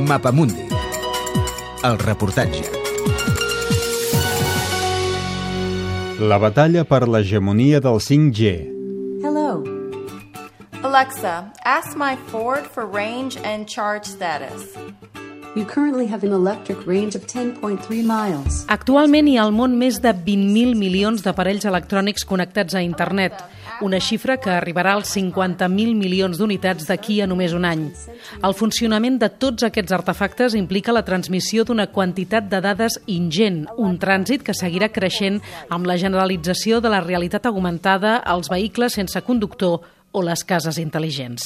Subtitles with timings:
[0.00, 0.66] Mapamundi.
[1.82, 2.64] El reportatge.
[6.18, 8.52] La batalla per l'hegemonia del 5G.
[9.22, 9.62] Hello.
[10.82, 14.74] Alexa, ask my Ford for range and charge status.
[15.54, 18.64] You currently have an electric range of 10.3 miles.
[18.68, 23.34] Actualment hi ha al món més de 20.000 milions d'aparells electrònics connectats a internet,
[23.80, 27.86] una xifra que arribarà als 50.000 milions d'unitats d'aquí a només un any.
[28.42, 33.98] El funcionament de tots aquests artefactes implica la transmissió d'una quantitat de dades ingent, un
[33.98, 39.80] trànsit que seguirà creixent amb la generalització de la realitat augmentada, als vehicles sense conductor
[40.12, 41.44] o les cases intel·ligents.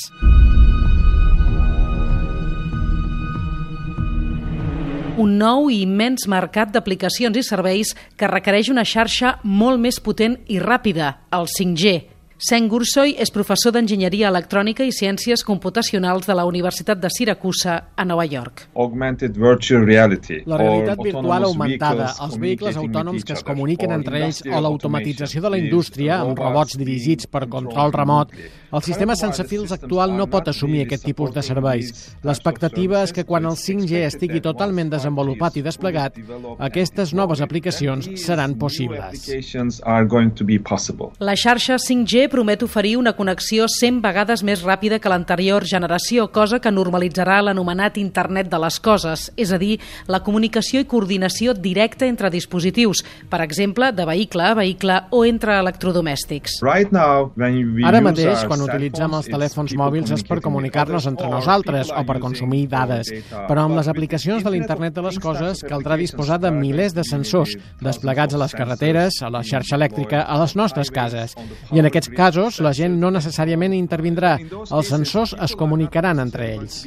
[5.22, 10.38] un nou i immens mercat d'aplicacions i serveis que requereix una xarxa molt més potent
[10.48, 12.11] i ràpida, el 5G.
[12.42, 18.04] Sen Gursoy és professor d'Enginyeria Electrònica i Ciències Computacionals de la Universitat de Siracusa, a
[18.04, 18.64] Nova York.
[18.74, 20.40] Augmented virtual reality.
[20.50, 25.52] La realitat virtual augmentada, els vehicles autònoms que es comuniquen entre ells o l'automatització de
[25.54, 28.34] la indústria amb robots dirigits per control remot,
[28.72, 31.94] el sistema sense fils actual no pot assumir aquest tipus de serveis.
[32.26, 36.18] L'expectativa és que quan el 5G estigui totalment desenvolupat i desplegat,
[36.58, 39.30] aquestes noves aplicacions seran possibles.
[41.22, 46.60] La xarxa 5G promet oferir una connexió 100 vegades més ràpida que l'anterior generació, cosa
[46.64, 49.76] que normalitzarà l'anomenat Internet de les coses, és a dir,
[50.08, 55.58] la comunicació i coordinació directa entre dispositius, per exemple, de vehicle a vehicle o entre
[55.60, 56.60] electrodomèstics.
[56.64, 62.64] Ara mateix, quan utilitzem els telèfons mòbils és per comunicar-nos entre nosaltres o per consumir
[62.72, 63.12] dades,
[63.50, 67.58] però amb les aplicacions de l'Internet de les coses caldrà disposar de milers de sensors
[67.82, 71.36] desplegats a les carreteres, a la xarxa elèctrica, a les nostres cases.
[71.72, 74.36] I en aquests casos, la gent no necessàriament intervindrà.
[74.62, 76.82] Els sensors es comunicaran entre ells.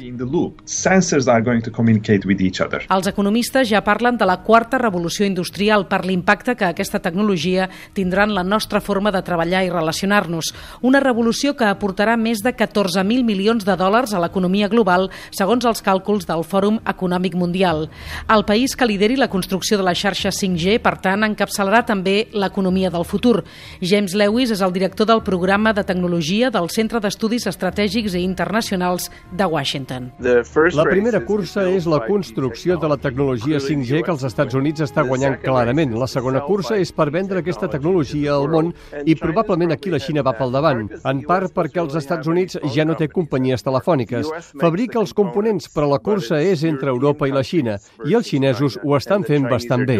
[2.96, 8.24] Els economistes ja parlen de la quarta revolució industrial per l'impacte que aquesta tecnologia tindrà
[8.24, 10.52] en la nostra forma de treballar i relacionar-nos.
[10.82, 15.82] Una revolució que aportarà més de 14.000 milions de dòlars a l'economia global, segons els
[15.84, 17.88] càlculs del Fòrum Econòmic Mundial.
[18.32, 22.90] El país que lideri la construcció de la xarxa 5G, per tant, encapçalarà també l'economia
[22.90, 23.42] del futur.
[23.80, 29.10] James Lewis és el director del programa de tecnologia del Centre d'Estudis Estratègics i Internacionals
[29.32, 30.10] de Washington.
[30.20, 35.04] La primera cursa és la construcció de la tecnologia 5G que els Estats Units està
[35.06, 35.94] guanyant clarament.
[35.96, 38.72] La segona cursa és per vendre aquesta tecnologia al món
[39.04, 42.84] i probablement aquí la Xina va pel davant, en part perquè els Estats Units ja
[42.84, 44.28] no té companyies telefòniques.
[44.60, 48.78] Fabrica els components, però la cursa és entre Europa i la Xina, i els xinesos
[48.82, 49.98] ho estan fent bastant bé.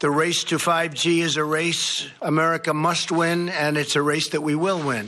[0.00, 4.29] The race to 5G is a race America must win and it's a race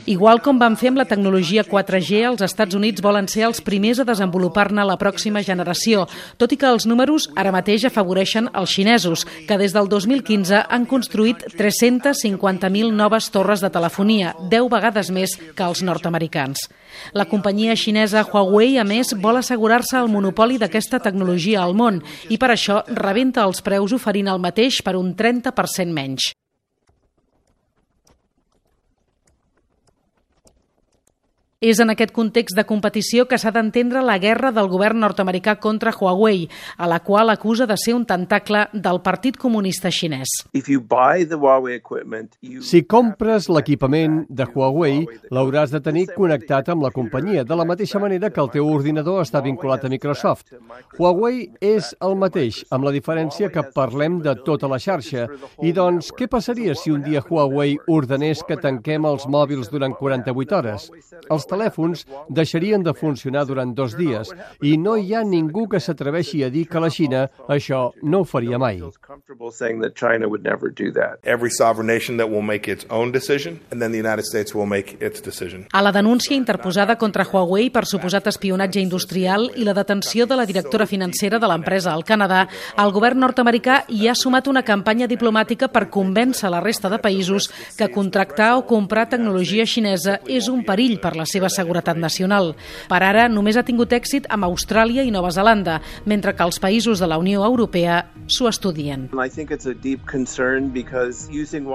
[0.09, 4.01] Igual com van fer amb la tecnologia 4G, els Estats Units volen ser els primers
[4.01, 6.05] a desenvolupar-ne la pròxima generació,
[6.37, 10.85] tot i que els números ara mateix afavoreixen els xinesos, que des del 2015 han
[10.89, 16.67] construït 350.000 noves torres de telefonia, 10 vegades més que els nord-americans.
[17.15, 22.37] La companyia xinesa Huawei, a més, vol assegurar-se el monopoli d'aquesta tecnologia al món i
[22.37, 26.33] per això rebenta els preus oferint el mateix per un 30% menys.
[31.63, 35.93] És en aquest context de competició que s'ha d'entendre la guerra del govern nord-americà contra
[35.95, 36.41] Huawei,
[36.75, 40.33] a la qual acusa de ser un tentacle del Partit Comunista Xinès.
[42.67, 48.01] Si compres l'equipament de Huawei, l'hauràs de tenir connectat amb la companyia, de la mateixa
[48.03, 50.51] manera que el teu ordinador està vinculat a Microsoft.
[50.99, 55.29] Huawei és el mateix, amb la diferència que parlem de tota la xarxa.
[55.63, 60.59] I doncs, què passaria si un dia Huawei ordenés que tanquem els mòbils durant 48
[60.59, 60.91] hores?
[61.31, 66.43] Els telèfons deixarien de funcionar durant dos dies i no hi ha ningú que s'atreveixi
[66.43, 68.81] a dir que la Xina això no ho faria mai.
[71.23, 74.65] Every sovereign nation that will make its own decision and then the United States will
[74.65, 75.67] make its decision.
[75.71, 80.45] A la denúncia interposada contra Huawei per suposat espionatge industrial i la detenció de la
[80.45, 82.47] directora financera de l'empresa al Canadà,
[82.77, 87.49] el govern nord-americà hi ha sumat una campanya diplomàtica per convèncer la resta de països
[87.77, 92.53] que contractar o comprar tecnologia xinesa és un perill per la seva seguretat nacional.
[92.89, 96.99] Per ara, només ha tingut èxit amb Austràlia i Nova Zelanda, mentre que els països
[96.99, 99.07] de la Unió Europea s'ho estudien.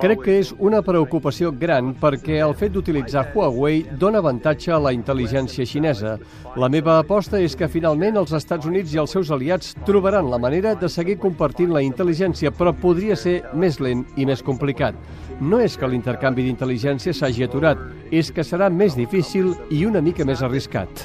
[0.03, 4.93] Crec que és una preocupació gran perquè el fet d'utilitzar Huawei dona avantatge a la
[4.97, 6.17] intel·ligència xinesa.
[6.59, 10.43] La meva aposta és que finalment els Estats Units i els seus aliats trobaran la
[10.43, 14.99] manera de seguir compartint la intel·ligència, però podria ser més lent i més complicat.
[15.41, 17.79] no és que l'intercanvi d'intel·ligència s'hagi aturat,
[18.11, 21.05] és que serà més difícil i una mica més arriscat.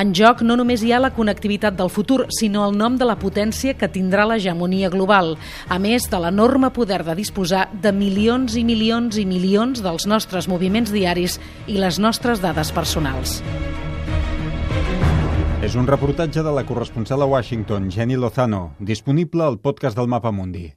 [0.00, 3.18] En joc no només hi ha la connectivitat del futur, sinó el nom de la
[3.20, 5.34] potència que tindrà l'hegemonia global,
[5.68, 10.48] a més de l'enorme poder de disposar de milions i milions i milions dels nostres
[10.48, 13.40] moviments diaris i les nostres dades personals.
[15.68, 20.30] És un reportatge de la corresponsal a Washington, Jenny Lozano, disponible al podcast del Mapa
[20.32, 20.66] Mundi.